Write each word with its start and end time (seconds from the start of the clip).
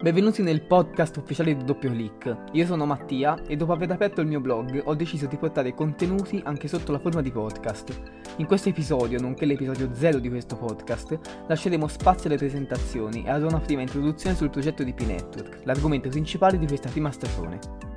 Benvenuti 0.00 0.42
nel 0.42 0.62
podcast 0.62 1.16
ufficiale 1.16 1.56
di 1.56 1.64
Doppio 1.64 1.90
Click. 1.90 2.36
Io 2.52 2.66
sono 2.66 2.86
Mattia 2.86 3.42
e 3.48 3.56
dopo 3.56 3.72
aver 3.72 3.90
aperto 3.90 4.20
il 4.20 4.28
mio 4.28 4.38
blog 4.38 4.82
ho 4.84 4.94
deciso 4.94 5.26
di 5.26 5.36
portare 5.36 5.74
contenuti 5.74 6.40
anche 6.44 6.68
sotto 6.68 6.92
la 6.92 7.00
forma 7.00 7.20
di 7.20 7.32
podcast. 7.32 8.00
In 8.36 8.46
questo 8.46 8.68
episodio, 8.68 9.20
nonché 9.20 9.44
l'episodio 9.44 9.92
0 9.92 10.20
di 10.20 10.28
questo 10.28 10.56
podcast, 10.56 11.18
lasceremo 11.48 11.88
spazio 11.88 12.28
alle 12.28 12.38
presentazioni 12.38 13.24
e 13.24 13.30
ad 13.30 13.42
una 13.42 13.58
prima 13.58 13.80
introduzione 13.80 14.36
sul 14.36 14.50
progetto 14.50 14.84
di 14.84 14.94
P-Network, 14.94 15.62
l'argomento 15.64 16.08
principale 16.10 16.58
di 16.58 16.66
questa 16.68 16.90
prima 16.90 17.10
stagione. 17.10 17.87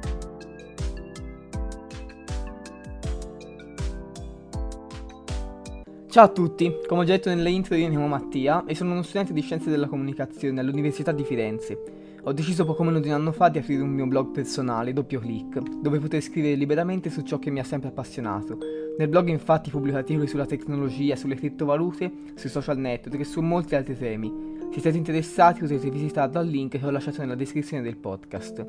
Ciao 6.11 6.25
a 6.25 6.27
tutti, 6.27 6.69
come 6.87 6.99
ho 6.99 7.03
già 7.05 7.13
detto 7.13 7.29
nelle 7.29 7.49
intro 7.49 7.73
io 7.73 7.85
mi 7.85 7.91
chiamo 7.91 8.09
Mattia 8.09 8.65
e 8.65 8.75
sono 8.75 8.91
uno 8.91 9.01
studente 9.01 9.31
di 9.31 9.39
Scienze 9.39 9.69
della 9.69 9.87
Comunicazione 9.87 10.59
all'Università 10.59 11.13
di 11.13 11.23
Firenze. 11.23 12.19
Ho 12.23 12.33
deciso 12.33 12.65
poco 12.65 12.83
meno 12.83 12.99
di 12.99 13.07
un 13.07 13.13
anno 13.13 13.31
fa 13.31 13.47
di 13.47 13.59
aprire 13.59 13.81
un 13.81 13.91
mio 13.91 14.05
blog 14.05 14.31
personale, 14.31 14.91
doppio 14.91 15.21
click, 15.21 15.79
dove 15.79 15.99
poter 15.99 16.21
scrivere 16.21 16.55
liberamente 16.55 17.09
su 17.09 17.21
ciò 17.21 17.39
che 17.39 17.49
mi 17.49 17.61
ha 17.61 17.63
sempre 17.63 17.87
appassionato. 17.87 18.57
Nel 18.97 19.07
blog 19.07 19.29
infatti 19.29 19.69
pubblico 19.69 19.95
articoli 19.95 20.27
sulla 20.27 20.45
tecnologia, 20.45 21.15
sulle 21.15 21.35
criptovalute, 21.35 22.11
sui 22.35 22.49
social 22.49 22.77
network 22.77 23.21
e 23.21 23.23
su 23.23 23.39
molti 23.39 23.75
altri 23.75 23.97
temi. 23.97 24.57
Se 24.73 24.81
siete 24.81 24.97
interessati 24.97 25.61
potete 25.61 25.89
visitarlo 25.89 26.39
al 26.39 26.47
link 26.47 26.77
che 26.77 26.85
ho 26.85 26.91
lasciato 26.91 27.21
nella 27.21 27.35
descrizione 27.35 27.83
del 27.83 27.95
podcast. 27.95 28.65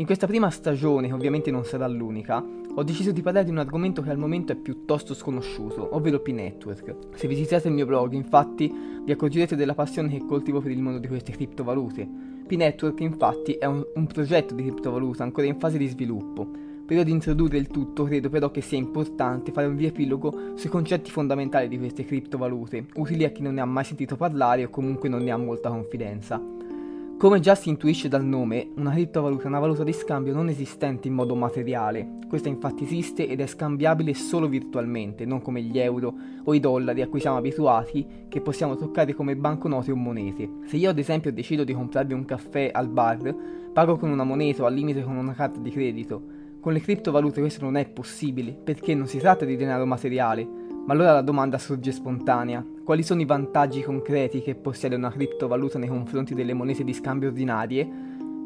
In 0.00 0.06
questa 0.06 0.26
prima 0.26 0.48
stagione, 0.48 1.08
che 1.08 1.12
ovviamente 1.12 1.50
non 1.50 1.62
sarà 1.66 1.86
l'unica, 1.86 2.42
ho 2.74 2.82
deciso 2.82 3.12
di 3.12 3.20
parlare 3.20 3.44
di 3.44 3.50
un 3.50 3.58
argomento 3.58 4.00
che 4.00 4.08
al 4.08 4.16
momento 4.16 4.50
è 4.50 4.56
piuttosto 4.56 5.12
sconosciuto, 5.12 5.94
ovvero 5.94 6.20
P-Network. 6.20 6.94
Se 7.16 7.28
visitate 7.28 7.68
il 7.68 7.74
mio 7.74 7.84
blog, 7.84 8.14
infatti, 8.14 8.72
vi 9.04 9.12
accorgerete 9.12 9.56
della 9.56 9.74
passione 9.74 10.08
che 10.08 10.24
coltivo 10.24 10.62
per 10.62 10.70
il 10.70 10.80
mondo 10.80 11.00
di 11.00 11.06
queste 11.06 11.32
criptovalute. 11.32 12.08
P-Network, 12.46 12.98
infatti, 13.00 13.52
è 13.52 13.66
un, 13.66 13.84
un 13.94 14.06
progetto 14.06 14.54
di 14.54 14.62
criptovaluta 14.62 15.22
ancora 15.22 15.46
in 15.46 15.58
fase 15.58 15.76
di 15.76 15.86
sviluppo. 15.86 16.48
Prima 16.86 17.02
di 17.02 17.10
introdurre 17.10 17.58
il 17.58 17.66
tutto, 17.66 18.04
credo 18.04 18.30
però 18.30 18.50
che 18.50 18.62
sia 18.62 18.78
importante 18.78 19.52
fare 19.52 19.66
un 19.66 19.76
riepilogo 19.76 20.56
sui 20.56 20.70
concetti 20.70 21.10
fondamentali 21.10 21.68
di 21.68 21.76
queste 21.76 22.06
criptovalute, 22.06 22.86
utili 22.94 23.24
a 23.24 23.30
chi 23.32 23.42
non 23.42 23.52
ne 23.52 23.60
ha 23.60 23.66
mai 23.66 23.84
sentito 23.84 24.16
parlare 24.16 24.64
o 24.64 24.70
comunque 24.70 25.10
non 25.10 25.22
ne 25.22 25.30
ha 25.30 25.36
molta 25.36 25.68
confidenza. 25.68 26.42
Come 27.20 27.40
già 27.40 27.54
si 27.54 27.68
intuisce 27.68 28.08
dal 28.08 28.24
nome, 28.24 28.70
una 28.76 28.92
criptovaluta 28.92 29.42
è 29.42 29.48
una 29.48 29.58
valuta 29.58 29.84
di 29.84 29.92
scambio 29.92 30.32
non 30.32 30.48
esistente 30.48 31.06
in 31.06 31.12
modo 31.12 31.34
materiale. 31.34 32.20
Questa 32.26 32.48
infatti 32.48 32.84
esiste 32.84 33.28
ed 33.28 33.40
è 33.40 33.46
scambiabile 33.46 34.14
solo 34.14 34.48
virtualmente, 34.48 35.26
non 35.26 35.42
come 35.42 35.60
gli 35.60 35.78
euro 35.78 36.14
o 36.42 36.54
i 36.54 36.60
dollari 36.60 37.02
a 37.02 37.08
cui 37.08 37.20
siamo 37.20 37.36
abituati, 37.36 38.06
che 38.26 38.40
possiamo 38.40 38.74
toccare 38.74 39.12
come 39.12 39.36
banconote 39.36 39.92
o 39.92 39.96
monete. 39.96 40.48
Se 40.64 40.78
io 40.78 40.88
ad 40.88 40.98
esempio 40.98 41.30
decido 41.30 41.62
di 41.62 41.74
comprarvi 41.74 42.14
un 42.14 42.24
caffè 42.24 42.70
al 42.72 42.88
bar, 42.88 43.36
pago 43.70 43.98
con 43.98 44.08
una 44.08 44.24
moneta 44.24 44.62
o 44.62 44.64
al 44.64 44.72
limite 44.72 45.02
con 45.02 45.18
una 45.18 45.34
carta 45.34 45.60
di 45.60 45.70
credito. 45.70 46.22
Con 46.58 46.72
le 46.72 46.80
criptovalute 46.80 47.40
questo 47.40 47.62
non 47.62 47.76
è 47.76 47.86
possibile, 47.86 48.52
perché 48.52 48.94
non 48.94 49.06
si 49.06 49.18
tratta 49.18 49.44
di 49.44 49.56
denaro 49.56 49.84
materiale, 49.84 50.48
ma 50.86 50.94
allora 50.94 51.12
la 51.12 51.20
domanda 51.20 51.58
sorge 51.58 51.92
spontanea. 51.92 52.64
Quali 52.90 53.04
sono 53.04 53.20
i 53.20 53.24
vantaggi 53.24 53.82
concreti 53.82 54.42
che 54.42 54.56
possiede 54.56 54.96
una 54.96 55.12
criptovaluta 55.12 55.78
nei 55.78 55.86
confronti 55.86 56.34
delle 56.34 56.54
monete 56.54 56.82
di 56.82 56.92
scambio 56.92 57.28
ordinarie? 57.28 57.88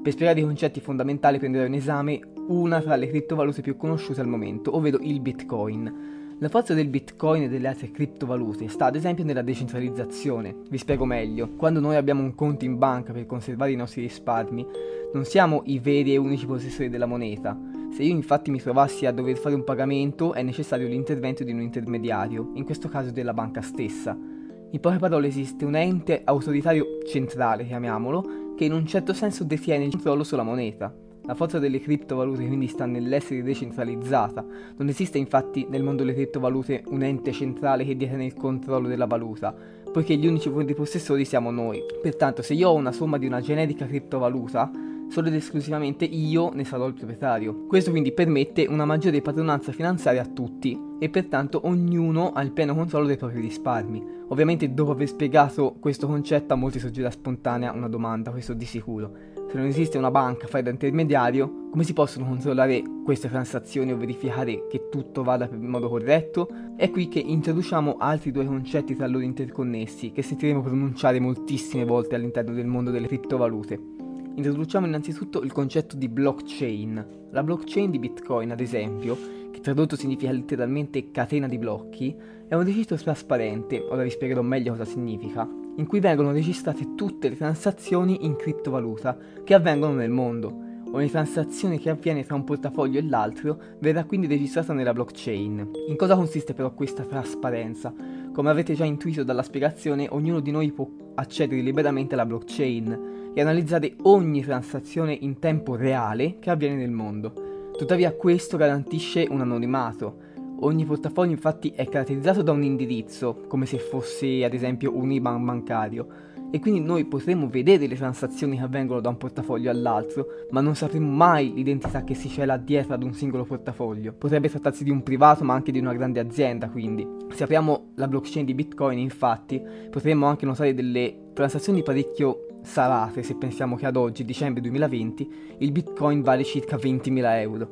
Per 0.03 0.12
spiegare 0.12 0.41
i 0.41 0.42
concetti 0.42 0.81
fondamentali 0.81 1.39
prenderò 1.39 1.64
in 1.64 1.73
esame 1.73 2.20
una 2.48 2.83
tra 2.83 2.95
le 2.97 3.09
criptovalute 3.09 3.62
più 3.62 3.78
conosciute 3.78 4.20
al 4.20 4.27
momento, 4.27 4.77
ovvero 4.77 4.98
il 5.01 5.20
Bitcoin. 5.20 6.36
La 6.41 6.51
forza 6.51 6.75
del 6.75 6.89
Bitcoin 6.89 7.45
e 7.45 7.48
delle 7.48 7.69
altre 7.69 7.91
criptovalute 7.91 8.69
sta 8.69 8.84
ad 8.84 8.97
esempio 8.97 9.25
nella 9.25 9.41
decentralizzazione. 9.41 10.55
Vi 10.69 10.77
spiego 10.77 11.06
meglio. 11.06 11.55
Quando 11.56 11.81
noi 11.81 11.97
abbiamo 11.97 12.20
un 12.20 12.34
conto 12.34 12.67
in 12.67 12.77
banca 12.77 13.14
per 13.14 13.25
conservare 13.25 13.73
i 13.73 13.77
nostri 13.77 14.03
risparmi, 14.03 14.67
non 15.14 15.25
siamo 15.25 15.62
i 15.64 15.79
veri 15.79 16.12
e 16.12 16.19
unici 16.19 16.45
possessori 16.45 16.91
della 16.91 17.06
moneta, 17.06 17.58
se 17.95 18.03
io 18.03 18.12
infatti 18.12 18.51
mi 18.51 18.61
trovassi 18.61 19.06
a 19.06 19.12
dover 19.12 19.39
fare 19.39 19.55
un 19.55 19.64
pagamento 19.64 20.34
è 20.34 20.42
necessario 20.42 20.86
l'intervento 20.86 21.45
di 21.45 21.53
un 21.53 21.62
intermediario, 21.62 22.51
in 22.57 22.64
questo 22.64 22.90
caso 22.90 23.11
della 23.11 23.33
banca 23.33 23.63
stessa. 23.63 24.33
In 24.74 24.80
poche 24.80 24.98
parole 24.98 25.29
esiste 25.29 25.64
un 25.64 25.77
ente 25.77 26.23
autoritario 26.24 26.98
centrale, 27.07 27.64
chiamiamolo, 27.64 28.55
che 28.57 28.64
in 28.64 28.73
un 28.73 28.85
certo 28.89 29.12
senso 29.12 29.45
detiene 29.45 29.85
il 29.85 29.92
controllo 29.92 30.24
sulla 30.24 30.42
moneta. 30.42 30.92
La 31.27 31.36
forza 31.36 31.61
delle 31.61 31.79
criptovalute 31.79 32.45
quindi 32.45 32.67
sta 32.67 32.84
nell'essere 32.84 33.45
decentralizzata. 33.45 34.45
Non 34.77 34.89
esiste 34.89 35.17
infatti 35.17 35.64
nel 35.70 35.84
mondo 35.84 36.02
delle 36.02 36.14
criptovalute 36.14 36.83
un 36.89 37.05
ente 37.05 37.30
centrale 37.30 37.84
che 37.84 37.96
detiene 37.96 38.24
il 38.24 38.34
controllo 38.34 38.89
della 38.89 39.07
valuta, 39.07 39.55
poiché 39.92 40.17
gli 40.17 40.27
unici 40.27 40.51
possessori 40.74 41.24
siamo 41.24 41.52
noi. 41.52 41.80
Pertanto 42.02 42.42
se 42.42 42.55
io 42.55 42.70
ho 42.70 42.74
una 42.74 42.90
somma 42.90 43.17
di 43.17 43.27
una 43.27 43.40
generica 43.40 43.86
criptovaluta, 43.86 44.73
solo 45.09 45.29
ed 45.29 45.35
esclusivamente 45.35 46.05
io 46.05 46.51
ne 46.53 46.65
sarò 46.65 46.87
il 46.87 46.95
proprietario. 46.95 47.67
Questo 47.67 47.91
quindi 47.91 48.13
permette 48.13 48.67
una 48.67 48.85
maggiore 48.85 49.20
padronanza 49.20 49.73
finanziaria 49.73 50.23
a 50.23 50.27
tutti 50.27 50.79
e 50.98 51.09
pertanto 51.09 51.61
ognuno 51.65 52.33
ha 52.33 52.42
il 52.42 52.53
pieno 52.53 52.75
controllo 52.75 53.07
dei 53.07 53.17
propri 53.17 53.41
risparmi. 53.41 54.23
Ovviamente 54.29 54.73
dopo 54.73 54.93
aver 54.93 55.09
spiegato 55.09 55.77
questo 55.79 56.07
concetto 56.07 56.55
a 56.55 56.57
molti 56.57 56.79
sorgerà 56.79 57.11
spontanea 57.11 57.73
una 57.73 57.89
domanda, 57.89 58.31
questo 58.31 58.55
di 58.55 58.64
sicuro. 58.64 59.33
Se 59.51 59.57
non 59.57 59.67
esiste 59.67 59.98
una 59.98 60.11
banca 60.11 60.47
fare 60.47 60.64
da 60.64 60.70
intermediario, 60.70 61.69
come 61.70 61.85
si 61.85 61.93
possono 61.93 62.27
controllare 62.27 62.83
queste 63.05 63.29
transazioni 63.29 63.93
o 63.93 63.97
verificare 63.97 64.67
che 64.69 64.89
tutto 64.91 65.23
vada 65.23 65.48
in 65.53 65.67
modo 65.67 65.89
corretto? 65.89 66.48
È 66.77 66.91
qui 66.91 67.09
che 67.09 67.19
introduciamo 67.19 67.97
altri 67.98 68.33
due 68.33 68.47
concetti 68.47 68.97
tra 68.97 69.07
loro 69.07 69.23
interconnessi 69.23 70.11
che 70.11 70.23
sentiremo 70.23 70.63
pronunciare 70.63 71.20
moltissime 71.20 71.85
volte 71.85 72.14
all'interno 72.14 72.55
del 72.55 72.67
mondo 72.67 72.91
delle 72.91 73.07
criptovalute. 73.07 73.94
Introduciamo 74.36 74.86
innanzitutto 74.86 75.42
il 75.42 75.52
concetto 75.52 75.95
di 75.95 76.08
blockchain. 76.08 77.28
La 77.30 77.45
blockchain 77.45 77.92
di 77.92 78.00
Bitcoin, 78.00 78.50
ad 78.50 78.58
esempio, 78.58 79.17
che 79.52 79.61
tradotto 79.61 79.95
significa 79.95 80.33
letteralmente 80.33 81.12
catena 81.12 81.46
di 81.46 81.56
blocchi, 81.56 82.17
è 82.48 82.56
un 82.56 82.64
registro 82.64 82.96
trasparente, 82.96 83.86
ora 83.89 84.02
vi 84.02 84.11
spiegherò 84.11 84.42
meglio 84.42 84.72
cosa 84.72 84.84
significa, 84.84 85.48
in 85.77 85.86
cui 85.86 86.00
vengono 86.00 86.33
registrate 86.33 86.96
tutte 86.96 87.28
le 87.28 87.36
transazioni 87.36 88.24
in 88.24 88.34
criptovaluta 88.34 89.17
che 89.45 89.55
avvengono 89.55 89.95
nel 89.95 90.11
mondo. 90.11 90.62
Ogni 90.90 91.11
transazione 91.11 91.78
che 91.78 91.90
avviene 91.90 92.24
tra 92.24 92.34
un 92.34 92.42
portafoglio 92.42 92.98
e 92.98 93.06
l'altro 93.06 93.56
verrà 93.78 94.02
quindi 94.02 94.27
registrata 94.27 94.72
nella 94.72 94.92
blockchain. 94.92 95.70
In 95.86 95.96
cosa 95.96 96.16
consiste 96.16 96.55
però 96.55 96.74
questa 96.74 97.05
trasparenza? 97.05 97.95
Come 98.33 98.51
avete 98.51 98.74
già 98.74 98.84
intuito 98.84 99.22
dalla 99.22 99.45
spiegazione, 99.45 100.08
ognuno 100.11 100.40
di 100.40 100.51
noi 100.51 100.72
può 100.72 100.89
accedere 101.14 101.61
liberamente 101.61 102.14
alla 102.14 102.27
blockchain 102.27 103.14
e 103.34 103.40
analizzare 103.40 103.96
ogni 104.02 104.42
transazione 104.42 105.12
in 105.12 105.39
tempo 105.39 105.74
reale 105.74 106.39
che 106.39 106.50
avviene 106.50 106.77
nel 106.77 106.90
mondo. 106.90 107.72
Tuttavia 107.77 108.14
questo 108.14 108.56
garantisce 108.56 109.27
un 109.28 109.40
anonimato. 109.40 110.33
Ogni 110.61 110.84
portafoglio 110.84 111.33
infatti 111.33 111.72
è 111.74 111.89
caratterizzato 111.89 112.42
da 112.42 112.52
un 112.52 112.62
indirizzo, 112.62 113.42
come 113.48 113.67
se 113.67 113.78
fosse 113.78 114.45
ad 114.45 114.55
esempio 114.55 114.96
un 114.96 115.11
IBAN 115.11 115.45
bancario, 115.45 116.06
e 116.55 116.61
quindi 116.61 116.78
noi 116.78 117.05
potremo 117.05 117.48
vedere 117.48 117.89
le 117.89 117.96
transazioni 117.96 118.56
che 118.56 118.62
avvengono 118.62 119.00
da 119.00 119.08
un 119.08 119.17
portafoglio 119.17 119.70
all'altro, 119.70 120.27
ma 120.51 120.61
non 120.61 120.77
sapremo 120.77 121.11
mai 121.11 121.52
l'identità 121.52 122.05
che 122.05 122.14
si 122.14 122.28
cela 122.28 122.56
dietro 122.56 122.95
ad 122.95 123.02
un 123.02 123.12
singolo 123.12 123.42
portafoglio. 123.42 124.12
Potrebbe 124.12 124.48
trattarsi 124.48 124.84
di 124.84 124.90
un 124.90 125.02
privato, 125.02 125.42
ma 125.42 125.55
anche 125.55 125.72
di 125.72 125.80
una 125.80 125.92
grande 125.92 126.20
azienda, 126.20 126.68
quindi. 126.68 127.05
Se 127.33 127.42
apriamo 127.42 127.95
la 127.96 128.06
blockchain 128.06 128.46
di 128.46 128.55
Bitcoin, 128.55 128.99
infatti, 128.99 129.61
potremo 129.90 130.26
anche 130.26 130.46
notare 130.46 130.75
delle 130.75 131.31
transazioni 131.32 131.82
parecchio 131.82 132.44
salate 132.64 133.23
se 133.23 133.37
pensiamo 133.37 133.76
che 133.76 133.87
ad 133.87 133.97
oggi, 133.97 134.25
dicembre 134.25 134.61
2020, 134.62 135.56
il 135.58 135.70
bitcoin 135.70 136.23
vale 136.23 136.44
circa 136.44 136.76
20.000 136.76 137.38
euro. 137.41 137.70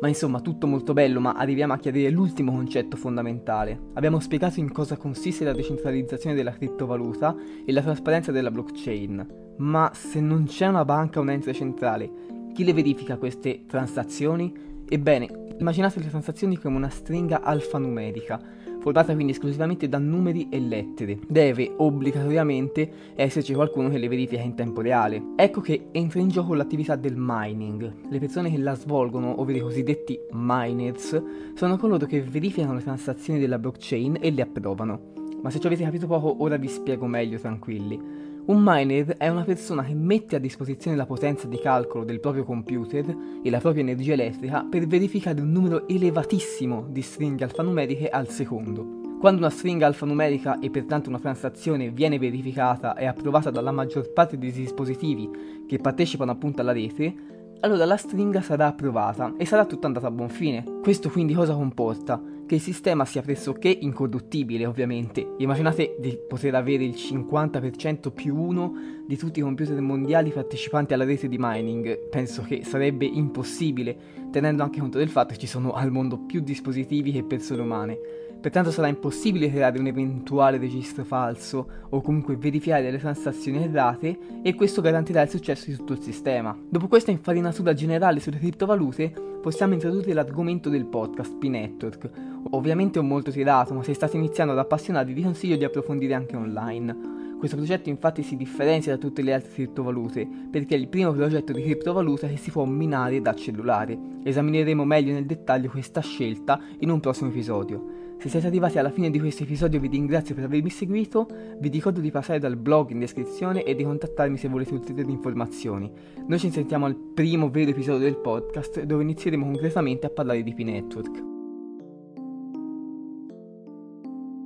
Ma 0.00 0.08
insomma, 0.08 0.40
tutto 0.40 0.66
molto 0.66 0.92
bello, 0.92 1.18
ma 1.18 1.32
arriviamo 1.32 1.72
a 1.72 1.78
chiarire 1.78 2.10
l'ultimo 2.10 2.52
concetto 2.52 2.96
fondamentale. 2.96 3.90
Abbiamo 3.94 4.20
spiegato 4.20 4.60
in 4.60 4.70
cosa 4.70 4.96
consiste 4.96 5.44
la 5.44 5.52
decentralizzazione 5.52 6.36
della 6.36 6.52
criptovaluta 6.52 7.34
e 7.64 7.72
la 7.72 7.80
trasparenza 7.80 8.30
della 8.30 8.50
blockchain. 8.50 9.54
Ma 9.58 9.90
se 9.94 10.20
non 10.20 10.44
c'è 10.44 10.66
una 10.66 10.84
banca 10.84 11.20
o 11.20 11.22
un 11.22 11.30
ente 11.30 11.54
centrale, 11.54 12.10
chi 12.52 12.64
le 12.64 12.74
verifica 12.74 13.16
queste 13.16 13.64
transazioni? 13.66 14.52
Ebbene, 14.86 15.54
immaginate 15.58 16.00
le 16.00 16.08
transazioni 16.10 16.58
come 16.58 16.76
una 16.76 16.90
stringa 16.90 17.40
alfanumerica 17.40 18.40
formata 18.84 19.14
quindi 19.14 19.32
esclusivamente 19.32 19.88
da 19.88 19.96
numeri 19.96 20.48
e 20.50 20.60
lettere. 20.60 21.18
Deve 21.26 21.72
obbligatoriamente 21.74 23.14
esserci 23.14 23.54
qualcuno 23.54 23.88
che 23.88 23.96
le 23.96 24.08
verifica 24.08 24.42
in 24.42 24.54
tempo 24.54 24.82
reale. 24.82 25.22
Ecco 25.36 25.62
che 25.62 25.86
entra 25.90 26.20
in 26.20 26.28
gioco 26.28 26.52
l'attività 26.52 26.94
del 26.94 27.14
mining. 27.16 28.10
Le 28.10 28.18
persone 28.18 28.50
che 28.50 28.58
la 28.58 28.74
svolgono, 28.74 29.40
ovvero 29.40 29.56
i 29.58 29.62
cosiddetti 29.62 30.20
miners, 30.32 31.22
sono 31.54 31.78
coloro 31.78 32.04
che 32.04 32.20
verificano 32.20 32.74
le 32.74 32.82
transazioni 32.82 33.38
della 33.38 33.58
blockchain 33.58 34.18
e 34.20 34.30
le 34.30 34.42
approvano. 34.42 35.12
Ma 35.40 35.48
se 35.48 35.60
ci 35.60 35.66
avete 35.66 35.82
capito 35.82 36.06
poco, 36.06 36.42
ora 36.42 36.56
vi 36.56 36.68
spiego 36.68 37.06
meglio 37.06 37.38
tranquilli. 37.38 38.33
Un 38.46 38.60
miner 38.62 39.16
è 39.16 39.28
una 39.28 39.42
persona 39.42 39.82
che 39.82 39.94
mette 39.94 40.36
a 40.36 40.38
disposizione 40.38 40.98
la 40.98 41.06
potenza 41.06 41.46
di 41.46 41.58
calcolo 41.58 42.04
del 42.04 42.20
proprio 42.20 42.44
computer 42.44 43.16
e 43.42 43.48
la 43.48 43.58
propria 43.58 43.82
energia 43.82 44.12
elettrica 44.12 44.66
per 44.68 44.86
verificare 44.86 45.40
un 45.40 45.50
numero 45.50 45.88
elevatissimo 45.88 46.84
di 46.90 47.00
stringhe 47.00 47.44
alfanumeriche 47.44 48.10
al 48.10 48.28
secondo. 48.28 49.16
Quando 49.18 49.40
una 49.40 49.48
stringa 49.48 49.86
alfanumerica 49.86 50.58
e 50.58 50.68
pertanto 50.68 51.08
una 51.08 51.20
transazione 51.20 51.88
viene 51.88 52.18
verificata 52.18 52.94
e 52.96 53.06
approvata 53.06 53.50
dalla 53.50 53.72
maggior 53.72 54.12
parte 54.12 54.36
dei 54.36 54.52
dispositivi 54.52 55.64
che 55.66 55.78
partecipano 55.78 56.30
appunto 56.30 56.60
alla 56.60 56.72
rete, 56.72 57.14
allora 57.60 57.86
la 57.86 57.96
stringa 57.96 58.42
sarà 58.42 58.66
approvata 58.66 59.32
e 59.38 59.46
sarà 59.46 59.64
tutta 59.64 59.86
andata 59.86 60.08
a 60.08 60.10
buon 60.10 60.28
fine. 60.28 60.80
Questo 60.82 61.08
quindi 61.08 61.32
cosa 61.32 61.54
comporta? 61.54 62.33
Che 62.46 62.56
il 62.56 62.60
sistema 62.60 63.06
sia 63.06 63.22
pressoché 63.22 63.68
incorruttibile, 63.68 64.66
ovviamente. 64.66 65.26
Immaginate 65.38 65.96
di 65.98 66.18
poter 66.28 66.54
avere 66.54 66.84
il 66.84 66.94
50% 66.94 68.12
più 68.12 68.36
1 68.36 68.74
di 69.06 69.16
tutti 69.16 69.38
i 69.38 69.42
computer 69.42 69.80
mondiali 69.80 70.30
partecipanti 70.30 70.92
alla 70.92 71.04
rete 71.04 71.26
di 71.26 71.36
mining. 71.38 72.08
Penso 72.10 72.42
che 72.42 72.62
sarebbe 72.62 73.06
impossibile, 73.06 73.96
tenendo 74.30 74.62
anche 74.62 74.80
conto 74.80 74.98
del 74.98 75.08
fatto 75.08 75.32
che 75.32 75.38
ci 75.38 75.46
sono 75.46 75.72
al 75.72 75.90
mondo 75.90 76.18
più 76.18 76.40
dispositivi 76.40 77.12
che 77.12 77.24
persone 77.24 77.62
umane. 77.62 77.98
Pertanto 78.44 78.70
sarà 78.70 78.88
impossibile 78.88 79.48
creare 79.48 79.78
un 79.78 79.86
eventuale 79.86 80.58
registro 80.58 81.02
falso 81.02 81.66
o 81.88 82.02
comunque 82.02 82.36
verificare 82.36 82.82
delle 82.82 82.98
transazioni 82.98 83.62
errate 83.64 84.18
e 84.42 84.54
questo 84.54 84.82
garantirà 84.82 85.22
il 85.22 85.30
successo 85.30 85.70
di 85.70 85.76
tutto 85.76 85.94
il 85.94 86.02
sistema. 86.02 86.54
Dopo 86.68 86.86
questa 86.86 87.10
infarinatura 87.10 87.72
generale 87.72 88.20
sulle 88.20 88.36
criptovalute, 88.36 89.14
possiamo 89.40 89.72
introdurre 89.72 90.12
l'argomento 90.12 90.68
del 90.68 90.84
podcast 90.84 91.38
P-Network. 91.38 92.10
Ovviamente 92.50 92.98
ho 92.98 93.02
molto 93.02 93.30
tirato, 93.30 93.72
ma 93.72 93.82
se 93.82 93.94
state 93.94 94.18
iniziando 94.18 94.52
ad 94.52 94.58
appassionarvi 94.58 95.14
vi 95.14 95.22
consiglio 95.22 95.56
di 95.56 95.64
approfondire 95.64 96.12
anche 96.12 96.36
online. 96.36 97.12
Questo 97.38 97.56
progetto 97.56 97.88
infatti 97.88 98.22
si 98.22 98.36
differenzia 98.36 98.92
da 98.92 98.98
tutte 98.98 99.22
le 99.22 99.32
altre 99.32 99.52
criptovalute 99.52 100.28
perché 100.50 100.74
è 100.74 100.78
il 100.78 100.88
primo 100.88 101.12
progetto 101.14 101.54
di 101.54 101.62
criptovaluta 101.62 102.26
che 102.26 102.36
si 102.36 102.50
può 102.50 102.66
minare 102.66 103.22
da 103.22 103.34
cellulare. 103.34 103.98
Esamineremo 104.22 104.84
meglio 104.84 105.14
nel 105.14 105.24
dettaglio 105.24 105.70
questa 105.70 106.02
scelta 106.02 106.60
in 106.80 106.90
un 106.90 107.00
prossimo 107.00 107.30
episodio. 107.30 108.02
Se 108.24 108.30
siete 108.30 108.46
arrivati 108.46 108.78
alla 108.78 108.90
fine 108.90 109.10
di 109.10 109.20
questo 109.20 109.42
episodio 109.42 109.78
vi 109.78 109.88
ringrazio 109.88 110.34
per 110.34 110.44
avermi 110.44 110.70
seguito, 110.70 111.28
vi 111.58 111.68
ricordo 111.68 112.00
di 112.00 112.10
passare 112.10 112.38
dal 112.38 112.56
blog 112.56 112.88
in 112.88 112.98
descrizione 112.98 113.64
e 113.64 113.74
di 113.74 113.84
contattarmi 113.84 114.38
se 114.38 114.48
volete 114.48 114.72
ulteriori 114.72 115.12
informazioni. 115.12 115.92
Noi 116.26 116.38
ci 116.38 116.50
sentiamo 116.50 116.86
al 116.86 116.96
primo 116.96 117.50
vero 117.50 117.72
episodio 117.72 118.00
del 118.00 118.16
podcast 118.16 118.80
dove 118.84 119.02
inizieremo 119.02 119.44
concretamente 119.44 120.06
a 120.06 120.10
parlare 120.10 120.42
di 120.42 120.54
P-Network. 120.54 121.33